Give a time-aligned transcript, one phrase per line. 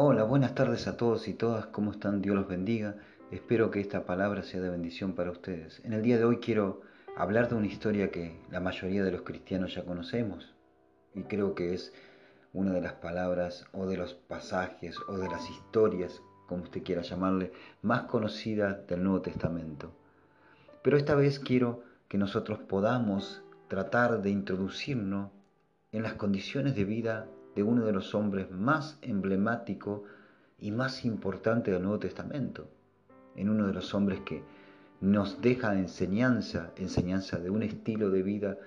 [0.00, 2.22] Hola, buenas tardes a todos y todas, ¿cómo están?
[2.22, 2.94] Dios los bendiga.
[3.32, 5.82] Espero que esta palabra sea de bendición para ustedes.
[5.84, 6.82] En el día de hoy quiero
[7.16, 10.54] hablar de una historia que la mayoría de los cristianos ya conocemos
[11.16, 11.92] y creo que es
[12.52, 17.02] una de las palabras o de los pasajes o de las historias, como usted quiera
[17.02, 17.50] llamarle,
[17.82, 19.90] más conocidas del Nuevo Testamento.
[20.84, 25.32] Pero esta vez quiero que nosotros podamos tratar de introducirnos
[25.90, 27.26] en las condiciones de vida
[27.58, 30.02] de uno de los hombres más emblemáticos
[30.60, 32.70] y más importantes del Nuevo Testamento,
[33.34, 34.44] en uno de los hombres que
[35.00, 38.58] nos deja enseñanza, enseñanza de un estilo de vida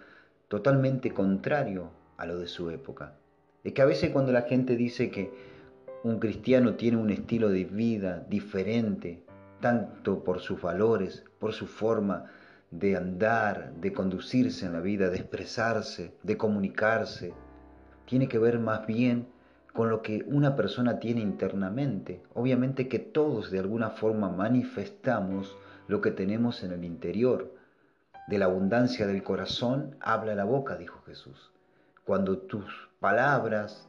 [0.50, 3.14] totalmente contrario a lo de su época.
[3.64, 5.32] Es que a veces cuando la gente dice que
[6.04, 9.24] un cristiano tiene un estilo de vida diferente,
[9.62, 12.26] tanto por sus valores, por su forma
[12.72, 17.34] de andar, de conducirse en la vida, de expresarse, de comunicarse,
[18.12, 19.30] tiene que ver más bien
[19.72, 22.22] con lo que una persona tiene internamente.
[22.34, 25.56] Obviamente que todos de alguna forma manifestamos
[25.88, 27.56] lo que tenemos en el interior.
[28.28, 31.54] De la abundancia del corazón habla la boca, dijo Jesús.
[32.04, 32.66] Cuando tus
[33.00, 33.88] palabras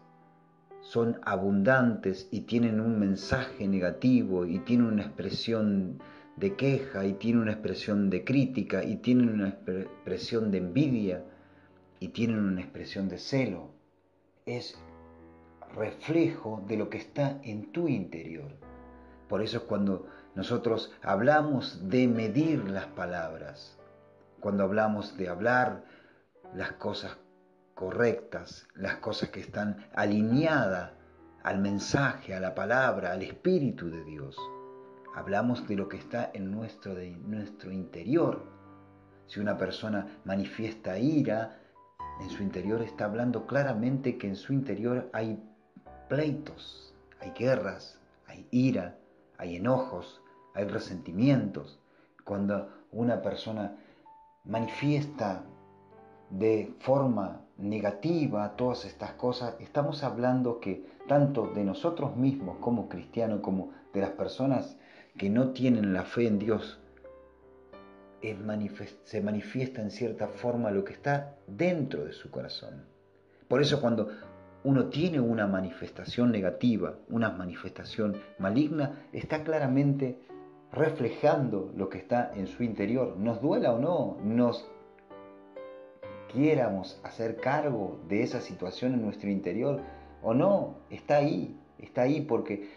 [0.82, 5.98] son abundantes y tienen un mensaje negativo y tienen una expresión
[6.36, 11.24] de queja y tienen una expresión de crítica y tienen una expresión de envidia
[11.98, 13.81] y tienen una expresión de celo,
[14.46, 14.78] es
[15.74, 18.52] reflejo de lo que está en tu interior.
[19.28, 23.78] Por eso es cuando nosotros hablamos de medir las palabras,
[24.40, 25.84] cuando hablamos de hablar
[26.54, 27.16] las cosas
[27.74, 30.92] correctas, las cosas que están alineadas
[31.42, 34.36] al mensaje, a la palabra, al Espíritu de Dios.
[35.14, 38.46] Hablamos de lo que está en nuestro, de nuestro interior.
[39.26, 41.61] Si una persona manifiesta ira,
[42.20, 45.42] en su interior está hablando claramente que en su interior hay
[46.08, 48.98] pleitos, hay guerras, hay ira,
[49.38, 50.20] hay enojos,
[50.54, 51.80] hay resentimientos.
[52.24, 53.76] Cuando una persona
[54.44, 55.44] manifiesta
[56.30, 63.40] de forma negativa todas estas cosas, estamos hablando que tanto de nosotros mismos como cristianos,
[63.40, 64.76] como de las personas
[65.16, 66.81] que no tienen la fe en Dios,
[69.04, 72.84] se manifiesta en cierta forma lo que está dentro de su corazón.
[73.48, 74.08] Por eso cuando
[74.64, 80.20] uno tiene una manifestación negativa, una manifestación maligna, está claramente
[80.72, 83.16] reflejando lo que está en su interior.
[83.18, 84.70] Nos duela o no, nos
[86.32, 89.80] quiéramos hacer cargo de esa situación en nuestro interior
[90.22, 92.70] o no, está ahí, está ahí porque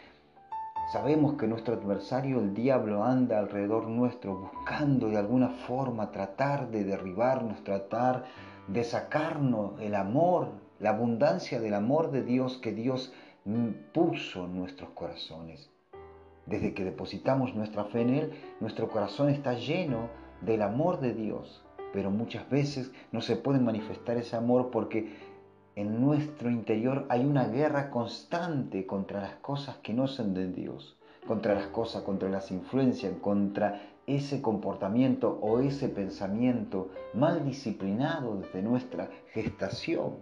[0.91, 6.83] Sabemos que nuestro adversario, el diablo, anda alrededor nuestro buscando de alguna forma tratar de
[6.83, 8.25] derribarnos, tratar
[8.67, 13.11] de sacarnos el amor, la abundancia del amor de Dios que Dios
[13.93, 15.71] puso en nuestros corazones.
[16.45, 20.09] Desde que depositamos nuestra fe en Él, nuestro corazón está lleno
[20.41, 21.63] del amor de Dios.
[21.93, 25.15] Pero muchas veces no se puede manifestar ese amor porque
[25.75, 30.97] en nuestro interior hay una guerra constante contra las cosas que no son de Dios,
[31.27, 38.61] contra las cosas, contra las influencias, contra ese comportamiento o ese pensamiento mal disciplinado desde
[38.61, 40.15] nuestra gestación.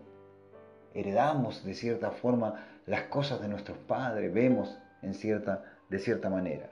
[0.96, 2.56] Heredamos de cierta forma
[2.88, 6.72] las cosas de nuestros padres, vemos en cierta, de cierta manera.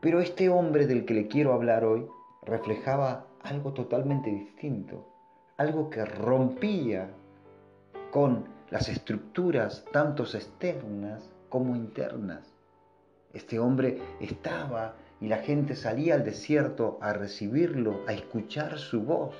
[0.00, 2.06] Pero este hombre del que le quiero hablar hoy
[2.42, 5.11] reflejaba algo totalmente distinto
[5.56, 7.10] algo que rompía
[8.10, 12.52] con las estructuras tanto externas como internas.
[13.32, 19.34] Este hombre estaba y la gente salía al desierto a recibirlo, a escuchar su voz.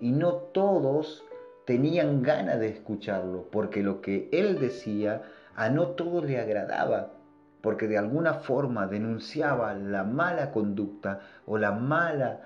[0.00, 1.24] Y no todos
[1.64, 5.22] tenían ganas de escucharlo, porque lo que él decía
[5.56, 7.12] a no todos le agradaba,
[7.60, 12.40] porque de alguna forma denunciaba la mala conducta o la mala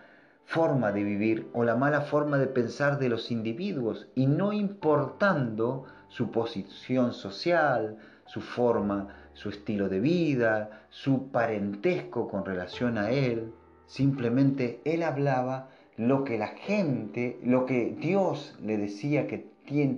[0.44, 5.84] forma de vivir o la mala forma de pensar de los individuos y no importando
[6.08, 13.52] su posición social, su forma, su estilo de vida, su parentesco con relación a él.
[13.87, 19.52] Simplemente él hablaba lo que la gente, lo que Dios le decía que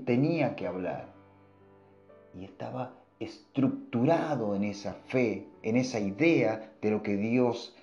[0.04, 1.08] tenía que hablar.
[2.38, 7.76] Y estaba estructurado en esa fe, en esa idea de lo que Dios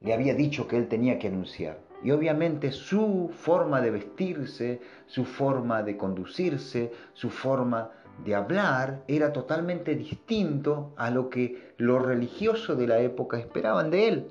[0.00, 1.85] le había dicho que él tenía que anunciar.
[2.02, 7.90] Y obviamente su forma de vestirse, su forma de conducirse, su forma
[8.24, 14.08] de hablar era totalmente distinto a lo que los religiosos de la época esperaban de
[14.08, 14.26] él.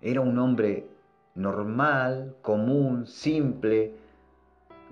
[0.00, 0.86] Era un hombre
[1.34, 3.94] normal, común, simple,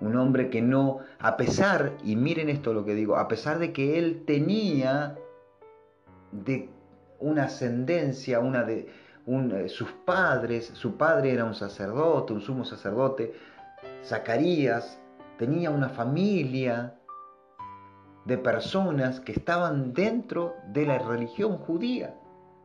[0.01, 3.73] Un hombre que no, a pesar, y miren esto lo que digo, a pesar de
[3.73, 5.17] que él tenía
[6.33, 6.69] de
[7.21, 8.89] una ascendencia, una de
[9.27, 13.35] eh, sus padres, su padre era un sacerdote, un sumo sacerdote,
[14.05, 14.99] Zacarías
[15.39, 16.95] tenía una familia
[18.25, 22.15] de personas que estaban dentro de la religión judía,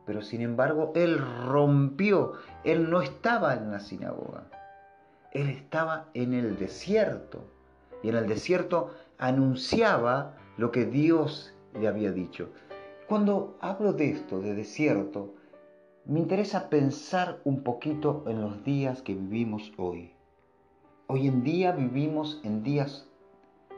[0.06, 2.34] pero sin embargo él rompió,
[2.64, 4.44] él no estaba en la sinagoga,
[5.32, 7.44] él estaba en el desierto.
[8.02, 12.48] Y en el desierto anunciaba lo que Dios le había dicho.
[13.06, 15.34] Cuando hablo de esto, de desierto,
[16.10, 20.10] me interesa pensar un poquito en los días que vivimos hoy.
[21.06, 23.06] Hoy en día vivimos en días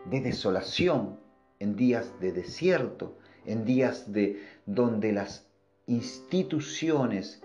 [0.06, 1.20] de desolación,
[1.58, 5.46] en días de desierto, en días de donde las
[5.86, 7.42] instituciones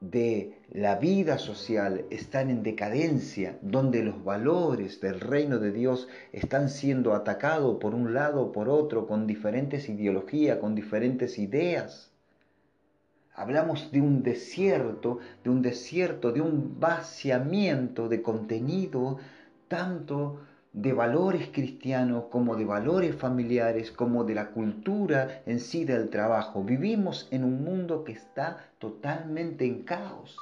[0.00, 6.70] de la vida social están en decadencia, donde los valores del reino de Dios están
[6.70, 12.11] siendo atacados por un lado o por otro, con diferentes ideologías, con diferentes ideas.
[13.34, 19.18] Hablamos de un desierto, de un desierto, de un vaciamiento de contenido,
[19.68, 20.40] tanto
[20.72, 26.62] de valores cristianos, como de valores familiares, como de la cultura en sí del trabajo.
[26.62, 30.36] Vivimos en un mundo que está totalmente en caos.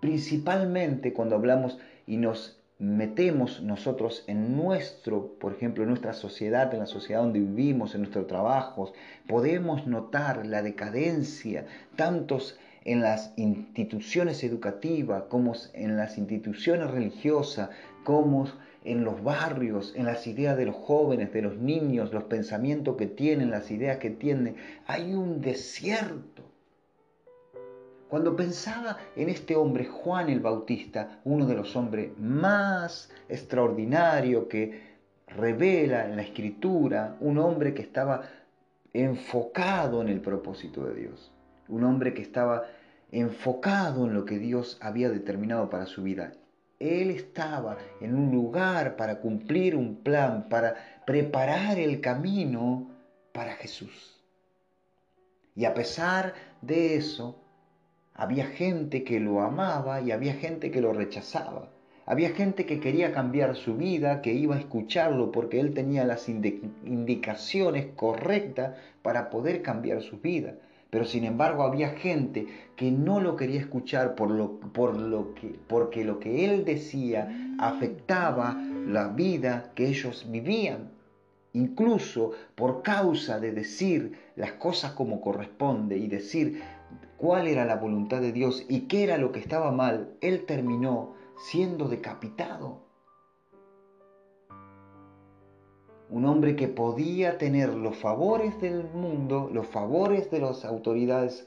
[0.00, 6.80] Principalmente cuando hablamos y nos metemos nosotros en nuestro, por ejemplo, en nuestra sociedad, en
[6.80, 8.92] la sociedad donde vivimos, en nuestros trabajos,
[9.28, 11.66] podemos notar la decadencia,
[11.96, 17.70] tantos en las instituciones educativas como en las instituciones religiosas,
[18.02, 18.46] como
[18.84, 23.06] en los barrios, en las ideas de los jóvenes, de los niños, los pensamientos que
[23.06, 24.56] tienen, las ideas que tienen.
[24.86, 26.53] Hay un desierto.
[28.14, 34.98] Cuando pensaba en este hombre, Juan el Bautista, uno de los hombres más extraordinarios que
[35.26, 38.22] revela en la escritura, un hombre que estaba
[38.92, 41.32] enfocado en el propósito de Dios,
[41.66, 42.62] un hombre que estaba
[43.10, 46.34] enfocado en lo que Dios había determinado para su vida.
[46.78, 52.92] Él estaba en un lugar para cumplir un plan, para preparar el camino
[53.32, 54.22] para Jesús.
[55.56, 57.40] Y a pesar de eso,
[58.14, 61.68] había gente que lo amaba y había gente que lo rechazaba.
[62.06, 66.28] Había gente que quería cambiar su vida, que iba a escucharlo porque él tenía las
[66.28, 70.54] indicaciones correctas para poder cambiar su vida.
[70.90, 72.46] Pero sin embargo había gente
[72.76, 77.56] que no lo quería escuchar por lo, por lo que, porque lo que él decía
[77.58, 80.90] afectaba la vida que ellos vivían.
[81.52, 86.62] Incluso por causa de decir las cosas como corresponde y decir
[87.24, 91.14] cuál era la voluntad de Dios y qué era lo que estaba mal, él terminó
[91.36, 92.84] siendo decapitado.
[96.10, 101.46] un hombre que podía tener los favores del mundo, los favores de las autoridades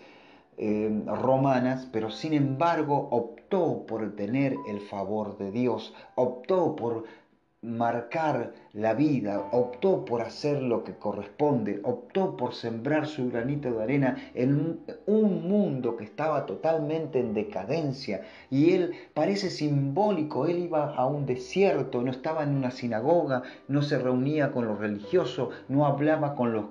[0.58, 7.06] eh, romanas, pero sin embargo optó por tener el favor de Dios, optó por
[7.68, 13.84] marcar la vida, optó por hacer lo que corresponde, optó por sembrar su granito de
[13.84, 18.22] arena en un mundo que estaba totalmente en decadencia.
[18.50, 23.81] Y él parece simbólico, él iba a un desierto, no estaba en una sinagoga, no
[23.81, 26.66] se reunía con los religiosos, no hablaba con los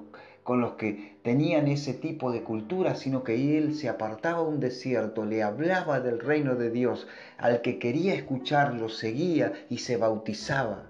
[0.47, 4.61] con los que tenían ese tipo de cultura, sino que él se apartaba a un
[4.61, 10.85] desierto, le hablaba del reino de Dios, al que quería escucharlo seguía y se bautizaba.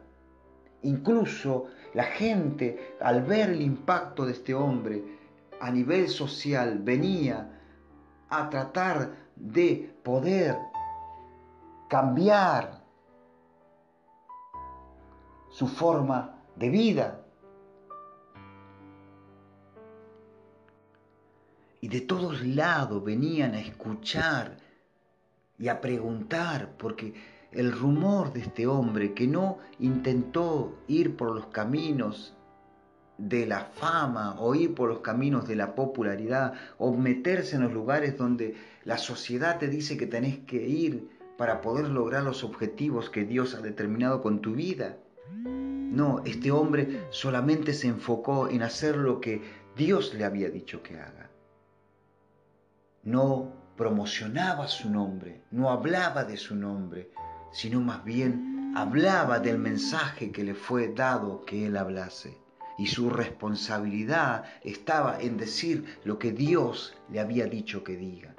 [0.83, 5.03] Incluso la gente, al ver el impacto de este hombre
[5.59, 7.59] a nivel social, venía
[8.29, 10.55] a tratar de poder
[11.89, 12.83] cambiar
[15.49, 17.26] su forma de vida,
[21.87, 24.57] y de todos lados venían a escuchar
[25.57, 27.15] y a preguntar, porque
[27.53, 32.35] el rumor de este hombre que no intentó ir por los caminos
[33.19, 37.73] de la fama o ir por los caminos de la popularidad o meterse en los
[37.73, 43.11] lugares donde la sociedad te dice que tenés que ir para poder lograr los objetivos
[43.11, 44.97] que Dios ha determinado con tu vida.
[45.45, 49.41] No, este hombre solamente se enfocó en hacer lo que
[49.77, 51.27] Dios le había dicho que haga
[53.07, 57.13] no promocionaba su nombre, no hablaba de su nombre,
[57.53, 62.37] sino más bien hablaba del mensaje que le fue dado que él hablase.
[62.79, 68.35] Y su responsabilidad estaba en decir lo que Dios le había dicho que diga.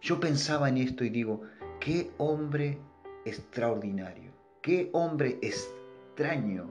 [0.00, 1.42] Yo pensaba en esto y digo,
[1.80, 2.78] qué hombre
[3.26, 4.32] extraordinario,
[4.62, 6.70] qué hombre extraño,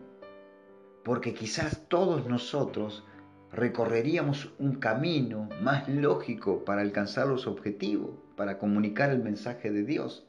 [1.03, 3.05] porque quizás todos nosotros
[3.55, 10.25] recorreríamos un camino más lógico para alcanzar los objetivos, para comunicar el mensaje de Dios.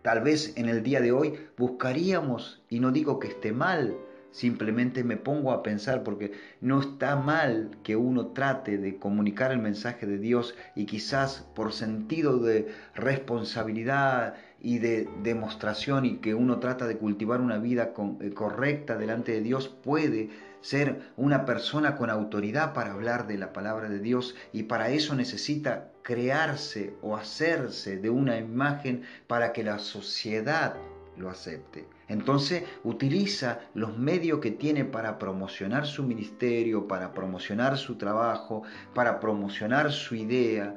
[0.00, 3.94] Tal vez en el día de hoy buscaríamos, y no digo que esté mal,
[4.30, 9.58] simplemente me pongo a pensar porque no está mal que uno trate de comunicar el
[9.58, 16.58] mensaje de Dios y quizás por sentido de responsabilidad y de demostración y que uno
[16.58, 20.30] trata de cultivar una vida eh, correcta delante de Dios puede
[20.60, 25.14] ser una persona con autoridad para hablar de la palabra de Dios y para eso
[25.14, 30.74] necesita crearse o hacerse de una imagen para que la sociedad
[31.16, 31.86] lo acepte.
[32.08, 38.62] Entonces utiliza los medios que tiene para promocionar su ministerio, para promocionar su trabajo,
[38.94, 40.74] para promocionar su idea.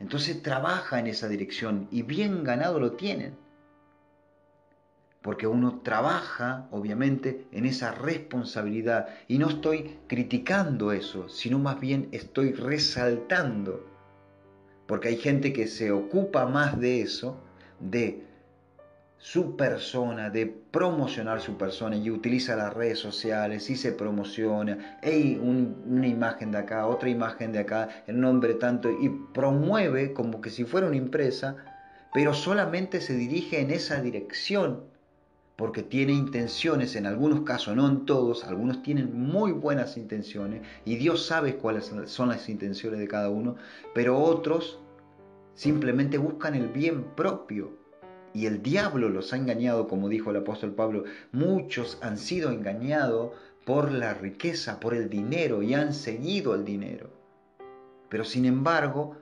[0.00, 3.36] Entonces trabaja en esa dirección y bien ganado lo tienen
[5.22, 9.08] porque uno trabaja, obviamente, en esa responsabilidad.
[9.28, 13.86] Y no estoy criticando eso, sino más bien estoy resaltando.
[14.86, 17.40] Porque hay gente que se ocupa más de eso,
[17.78, 18.26] de
[19.22, 25.40] su persona, de promocionar su persona y utiliza las redes sociales y se promociona, hay
[25.40, 30.50] una imagen de acá, otra imagen de acá, el nombre tanto, y promueve como que
[30.50, 31.54] si fuera una empresa,
[32.12, 34.86] pero solamente se dirige en esa dirección
[35.54, 40.96] porque tiene intenciones, en algunos casos, no en todos, algunos tienen muy buenas intenciones y
[40.96, 43.54] Dios sabe cuáles son las intenciones de cada uno,
[43.94, 44.80] pero otros
[45.54, 47.81] simplemente buscan el bien propio.
[48.34, 53.32] Y el diablo los ha engañado, como dijo el apóstol Pablo, muchos han sido engañados
[53.64, 57.10] por la riqueza, por el dinero y han seguido el dinero.
[58.08, 59.16] Pero sin embargo,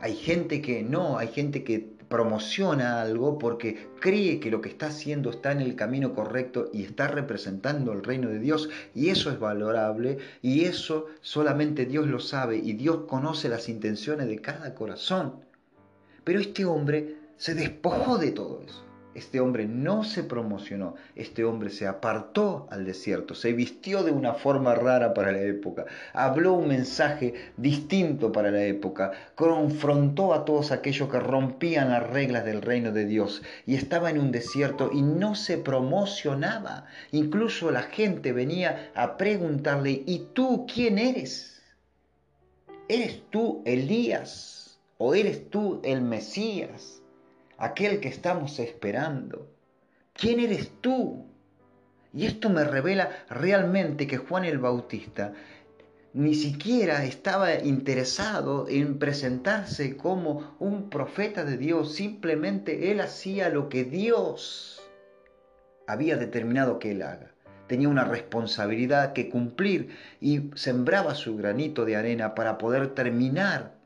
[0.00, 4.86] hay gente que no, hay gente que promociona algo porque cree que lo que está
[4.86, 9.30] haciendo está en el camino correcto y está representando el reino de Dios y eso
[9.30, 14.74] es valorable y eso solamente Dios lo sabe y Dios conoce las intenciones de cada
[14.74, 15.44] corazón.
[16.24, 18.84] Pero este hombre se despojó de todo eso.
[19.14, 24.34] Este hombre no se promocionó, este hombre se apartó al desierto, se vistió de una
[24.34, 30.70] forma rara para la época, habló un mensaje distinto para la época, confrontó a todos
[30.70, 35.00] aquellos que rompían las reglas del reino de Dios y estaba en un desierto y
[35.00, 36.84] no se promocionaba.
[37.10, 41.62] Incluso la gente venía a preguntarle, ¿y tú quién eres?
[42.86, 46.99] ¿Eres tú Elías o eres tú el Mesías?
[47.60, 49.48] Aquel que estamos esperando.
[50.14, 51.26] ¿Quién eres tú?
[52.12, 55.32] Y esto me revela realmente que Juan el Bautista
[56.12, 63.68] ni siquiera estaba interesado en presentarse como un profeta de Dios, simplemente él hacía lo
[63.68, 64.82] que Dios
[65.86, 67.30] había determinado que él haga.
[67.68, 73.79] Tenía una responsabilidad que cumplir y sembraba su granito de arena para poder terminar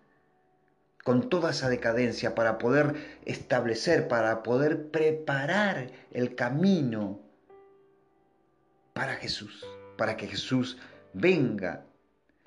[1.05, 7.21] con toda esa decadencia para poder establecer, para poder preparar el camino
[8.95, 9.67] para Jesús,
[9.99, 10.79] para que Jesús
[11.13, 11.85] venga,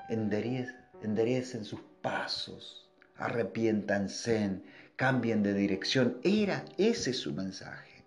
[0.09, 4.59] enderecen sus pasos, arrepiéntanse,
[4.95, 6.17] cambien de dirección.
[6.23, 8.03] Era ese su mensaje.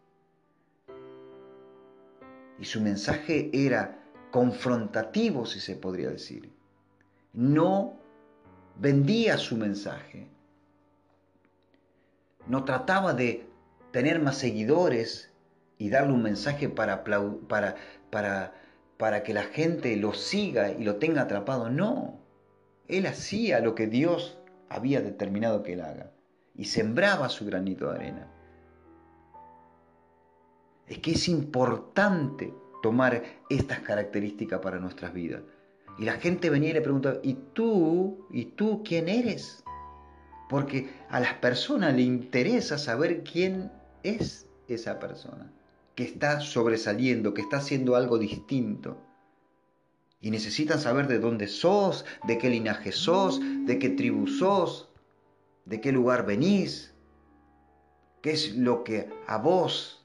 [2.58, 4.02] Y su mensaje era
[4.32, 6.50] confrontativo, si se podría decir.
[7.32, 7.94] No
[8.78, 10.28] vendía su mensaje,
[12.46, 13.46] no trataba de
[13.92, 15.32] tener más seguidores
[15.78, 17.74] y darle un mensaje para, para,
[18.10, 21.70] para, que la gente lo siga y lo tenga atrapado.
[21.70, 22.20] No,
[22.88, 26.10] él hacía lo que Dios había determinado que él haga
[26.54, 28.26] y sembraba su granito de arena.
[30.86, 35.42] Es que es importante tomar estas características para nuestras vidas.
[35.98, 38.26] Y la gente venía y le preguntaba, ¿y tú?
[38.30, 39.62] ¿Y tú quién eres?
[40.50, 43.70] Porque a las personas le interesa saber quién
[44.02, 45.52] es esa persona,
[45.94, 48.98] que está sobresaliendo, que está haciendo algo distinto.
[50.20, 54.88] Y necesitan saber de dónde sos, de qué linaje sos, de qué tribu sos,
[55.66, 56.94] de qué lugar venís,
[58.20, 60.04] qué es lo que a vos,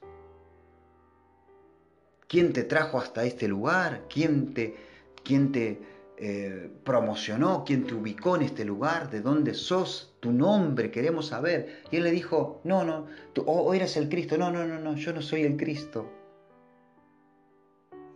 [2.28, 4.76] quién te trajo hasta este lugar, quién te,
[5.24, 5.80] quién te
[6.18, 11.82] eh, promocionó, quién te ubicó en este lugar, de dónde sos, tu nombre, queremos saber.
[11.90, 14.94] Y él le dijo, no, no, tú, o eres el Cristo, no, no, no, no,
[14.94, 16.10] yo no soy el Cristo.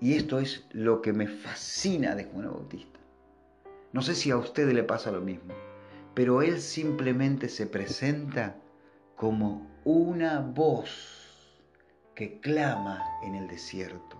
[0.00, 2.98] Y esto es lo que me fascina de Juan Bautista.
[3.92, 5.52] No sé si a usted le pasa lo mismo,
[6.14, 8.56] pero él simplemente se presenta
[9.14, 11.60] como una voz
[12.14, 14.16] que clama en el desierto.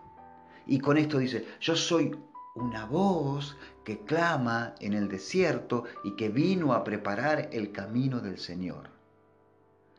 [0.67, 2.15] Y con esto dice, yo soy
[2.55, 8.39] una voz que clama en el desierto y que vino a preparar el camino del
[8.39, 8.91] Señor.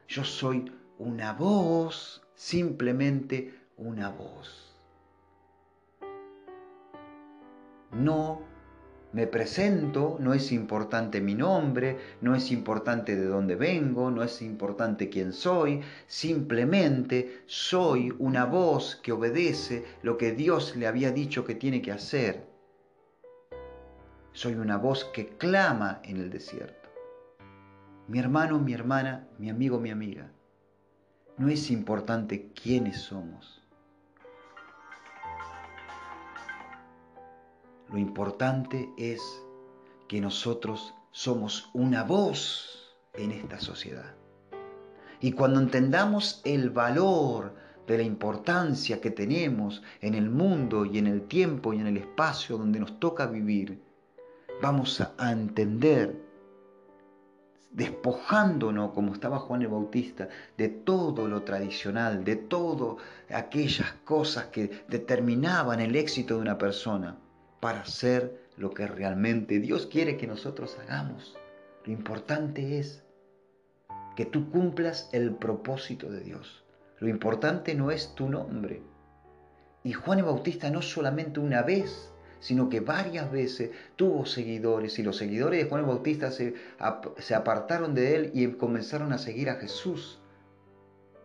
[0.08, 4.76] Yo soy una voz, simplemente una voz.
[7.92, 8.51] No
[9.14, 14.42] me presento, no es importante mi nombre, no es importante de dónde vengo, no es
[14.42, 21.44] importante quién soy, simplemente soy una voz que obedece lo que Dios le había dicho
[21.44, 22.48] que tiene que hacer.
[24.32, 26.90] Soy una voz que clama en el desierto.
[28.08, 30.32] Mi hermano, mi hermana, mi amigo, mi amiga,
[31.38, 33.61] no es importante quiénes somos
[37.92, 39.22] Lo importante es
[40.08, 44.16] que nosotros somos una voz en esta sociedad.
[45.20, 47.54] Y cuando entendamos el valor
[47.86, 51.98] de la importancia que tenemos en el mundo y en el tiempo y en el
[51.98, 53.82] espacio donde nos toca vivir,
[54.62, 56.16] vamos a entender,
[57.72, 64.86] despojándonos, como estaba Juan el Bautista, de todo lo tradicional, de todas aquellas cosas que
[64.88, 67.18] determinaban el éxito de una persona,
[67.62, 71.38] para hacer lo que realmente Dios quiere que nosotros hagamos.
[71.86, 73.04] Lo importante es
[74.18, 76.66] que tú cumplas el propósito de Dios.
[77.00, 78.82] Lo importante no es tu nombre.
[79.84, 85.04] Y Juan el Bautista no solamente una vez, sino que varias veces tuvo seguidores y
[85.04, 86.56] los seguidores de Juan el Bautista se,
[87.18, 90.20] se apartaron de él y comenzaron a seguir a Jesús.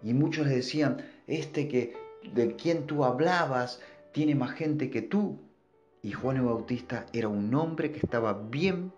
[0.03, 1.95] Y muchos le decían, este que
[2.33, 3.81] de quien tú hablabas
[4.13, 5.39] tiene más gente que tú.
[6.07, 8.93] Y Juan el Bautista era un hombre que estaba bien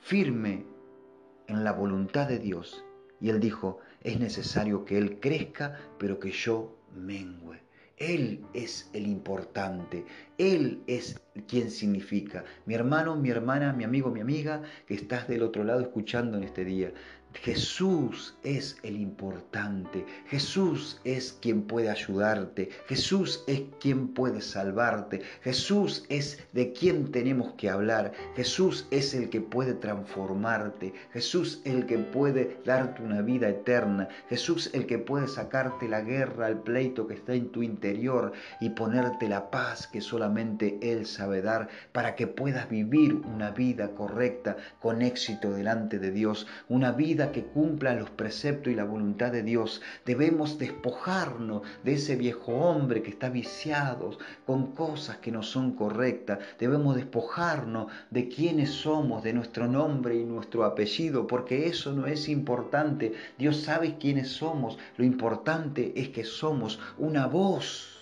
[0.00, 0.64] firme
[1.46, 2.82] en la voluntad de Dios.
[3.20, 7.60] Y él dijo, es necesario que Él crezca, pero que yo mengüe.
[7.98, 10.06] Él es el importante,
[10.38, 12.44] Él es quien significa.
[12.64, 16.44] Mi hermano, mi hermana, mi amigo, mi amiga, que estás del otro lado escuchando en
[16.44, 16.94] este día.
[17.42, 26.04] Jesús es el importante, Jesús es quien puede ayudarte, Jesús es quien puede salvarte, Jesús
[26.08, 31.86] es de quien tenemos que hablar, Jesús es el que puede transformarte, Jesús es el
[31.86, 36.58] que puede darte una vida eterna, Jesús es el que puede sacarte la guerra, el
[36.58, 41.68] pleito que está en tu interior y ponerte la paz que solamente Él sabe dar
[41.92, 47.44] para que puedas vivir una vida correcta con éxito delante de Dios, una vida que
[47.44, 49.82] cumpla los preceptos y la voluntad de Dios.
[50.04, 56.38] Debemos despojarnos de ese viejo hombre que está viciado con cosas que no son correctas.
[56.58, 62.28] Debemos despojarnos de quiénes somos, de nuestro nombre y nuestro apellido, porque eso no es
[62.28, 63.12] importante.
[63.38, 64.78] Dios sabe quiénes somos.
[64.96, 67.95] Lo importante es que somos una voz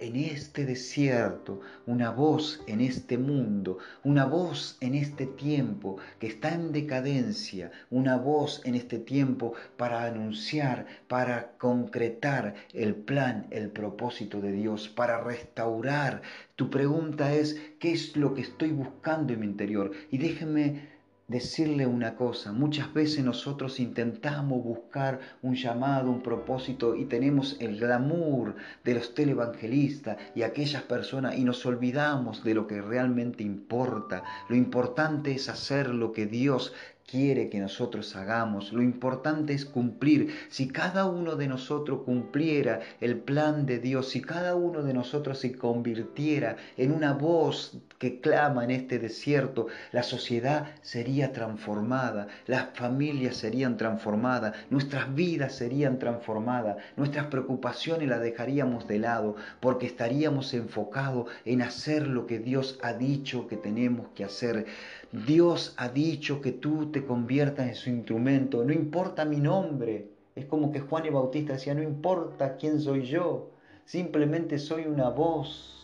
[0.00, 6.54] en este desierto, una voz en este mundo, una voz en este tiempo que está
[6.54, 14.40] en decadencia, una voz en este tiempo para anunciar, para concretar el plan, el propósito
[14.40, 16.22] de Dios, para restaurar.
[16.56, 19.92] Tu pregunta es, ¿qué es lo que estoy buscando en mi interior?
[20.10, 20.99] Y déjeme
[21.30, 27.78] decirle una cosa, muchas veces nosotros intentamos buscar un llamado, un propósito y tenemos el
[27.78, 34.24] glamour de los televangelistas y aquellas personas y nos olvidamos de lo que realmente importa.
[34.48, 36.72] Lo importante es hacer lo que Dios
[37.10, 38.72] quiere que nosotros hagamos.
[38.72, 40.34] Lo importante es cumplir.
[40.48, 45.38] Si cada uno de nosotros cumpliera el plan de Dios, si cada uno de nosotros
[45.38, 52.68] se convirtiera en una voz que clama en este desierto, la sociedad sería transformada, las
[52.74, 60.54] familias serían transformadas, nuestras vidas serían transformadas, nuestras preocupaciones las dejaríamos de lado porque estaríamos
[60.54, 64.66] enfocados en hacer lo que Dios ha dicho que tenemos que hacer.
[65.12, 70.08] Dios ha dicho que tú te conviertas en su instrumento, no importa mi nombre.
[70.36, 73.50] Es como que Juan el Bautista decía, no importa quién soy yo,
[73.84, 75.79] simplemente soy una voz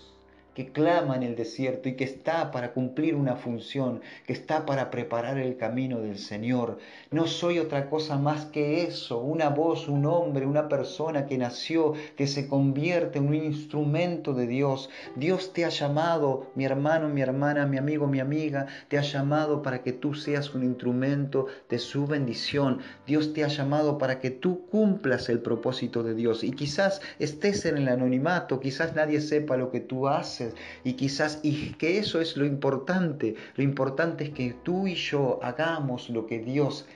[0.57, 4.91] que clama en el desierto y que está para cumplir una función, que está para
[4.91, 6.79] preparar el camino del Señor.
[7.11, 11.93] No soy otra cosa más que eso, una voz, un hombre, una persona que nació,
[12.17, 14.89] que se convierte en un instrumento de Dios.
[15.15, 19.61] Dios te ha llamado, mi hermano, mi hermana, mi amigo, mi amiga, te ha llamado
[19.61, 22.79] para que tú seas un instrumento de su bendición.
[23.07, 26.43] Dios te ha llamado para que tú cumplas el propósito de Dios.
[26.43, 30.46] Y quizás estés en el anonimato, quizás nadie sepa lo que tú haces
[30.85, 35.39] y quizás, y que eso es lo importante, lo importante es que tú y yo
[35.43, 36.87] hagamos lo que Dios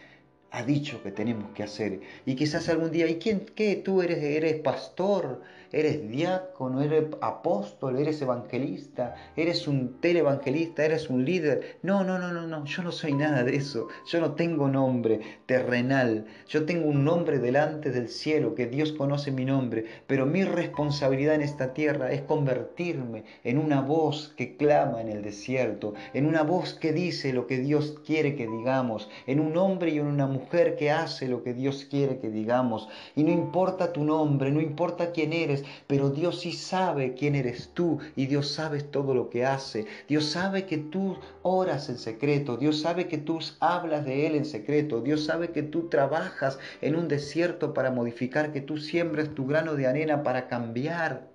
[0.50, 2.00] ha dicho que tenemos que hacer.
[2.26, 3.76] Y quizás algún día, ¿y quién qué?
[3.76, 11.24] Tú eres, eres pastor, eres diácono, eres apóstol, eres evangelista, eres un televangelista, eres un
[11.24, 11.78] líder.
[11.83, 13.88] No, no, no, no, no, yo no soy nada de eso.
[14.06, 16.26] Yo no tengo nombre terrenal.
[16.48, 21.35] Yo tengo un nombre delante del cielo, que Dios conoce mi nombre, pero mi responsabilidad
[21.35, 26.42] en esta tierra es convertirme en una voz que clama en el desierto, en una
[26.42, 30.26] voz que dice lo que Dios quiere que digamos, en un hombre y en una
[30.26, 32.88] mujer que hace lo que Dios quiere que digamos.
[33.14, 37.70] Y no importa tu nombre, no importa quién eres, pero Dios sí sabe quién eres
[37.75, 39.87] tú y Dios sabe todo lo que hace.
[40.09, 44.44] Dios sabe que tú oras en secreto, Dios sabe que tú hablas de Él en
[44.44, 49.46] secreto, Dios sabe que tú trabajas en un desierto para modificar, que tú siembras tu
[49.46, 51.29] grano de arena para cambiar.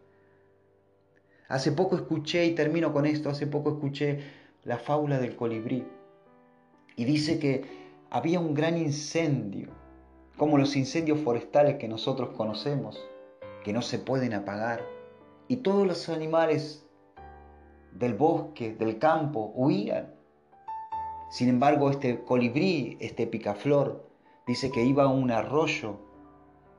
[1.48, 4.20] Hace poco escuché, y termino con esto, hace poco escuché
[4.64, 5.86] la fábula del colibrí
[6.96, 7.64] y dice que
[8.10, 9.70] había un gran incendio,
[10.38, 13.06] como los incendios forestales que nosotros conocemos
[13.65, 14.86] que no se pueden apagar.
[15.47, 16.86] Y todos los animales
[17.93, 20.13] del bosque, del campo, huían.
[21.32, 24.08] Sin embargo, este colibrí, este picaflor,
[24.45, 25.97] dice que iba a un arroyo,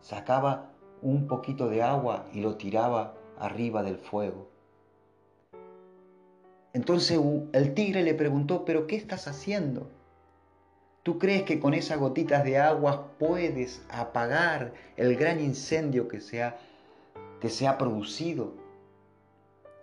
[0.00, 0.70] sacaba
[1.02, 4.48] un poquito de agua y lo tiraba arriba del fuego.
[6.72, 7.18] Entonces
[7.52, 9.90] el tigre le preguntó, pero ¿qué estás haciendo?
[11.02, 16.44] ¿Tú crees que con esas gotitas de agua puedes apagar el gran incendio que se
[16.44, 16.58] ha
[17.40, 18.54] que se ha producido.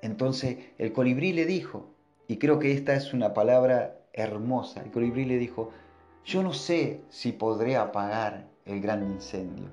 [0.01, 1.87] Entonces el colibrí le dijo,
[2.27, 5.71] y creo que esta es una palabra hermosa, el colibrí le dijo,
[6.25, 9.69] yo no sé si podré apagar el gran incendio,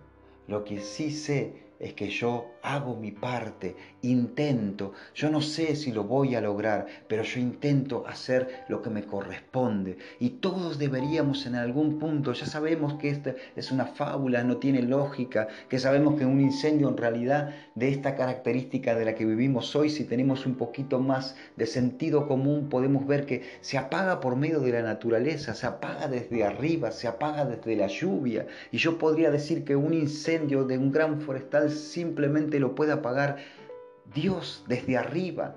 [0.46, 5.92] lo que sí sé es que yo hago mi parte, intento, yo no sé si
[5.92, 9.98] lo voy a lograr, pero yo intento hacer lo que me corresponde.
[10.18, 14.82] Y todos deberíamos en algún punto, ya sabemos que esta es una fábula, no tiene
[14.82, 19.74] lógica, que sabemos que un incendio en realidad de esta característica de la que vivimos
[19.76, 24.36] hoy, si tenemos un poquito más de sentido común, podemos ver que se apaga por
[24.36, 28.46] medio de la naturaleza, se apaga desde arriba, se apaga desde la lluvia.
[28.70, 33.36] Y yo podría decir que un incendio de un gran forestal simplemente lo puede apagar
[34.14, 35.54] Dios desde arriba.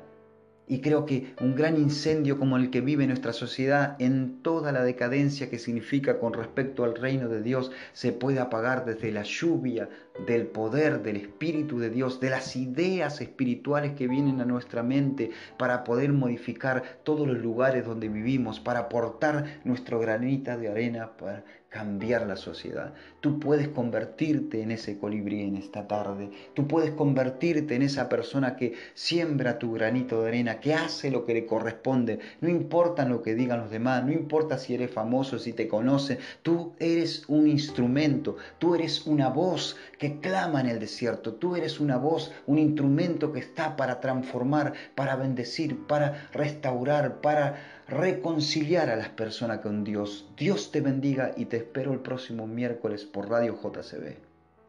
[0.68, 4.84] Y creo que un gran incendio como el que vive nuestra sociedad en toda la
[4.84, 9.90] decadencia que significa con respecto al reino de Dios se puede apagar desde la lluvia
[10.20, 15.32] del poder del Espíritu de Dios, de las ideas espirituales que vienen a nuestra mente
[15.58, 21.44] para poder modificar todos los lugares donde vivimos, para aportar nuestro granita de arena para
[21.74, 22.94] cambiar la sociedad.
[23.20, 26.30] Tú puedes convertirte en ese colibrí en esta tarde.
[26.54, 31.26] Tú puedes convertirte en esa persona que siembra tu granito de arena, que hace lo
[31.26, 32.20] que le corresponde.
[32.42, 36.20] No importa lo que digan los demás, no importa si eres famoso, si te conocen.
[36.44, 41.36] Tú eres un instrumento, tú eres una voz que clama en el desierto.
[41.36, 47.86] Tú eres una voz, un instrumento que está para transformar, para bendecir, para restaurar, para
[47.88, 50.28] reconciliar a las personas con Dios.
[50.36, 54.18] Dios te bendiga y te espero el próximo miércoles por Radio JCB.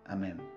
[0.04, 0.53] Amén.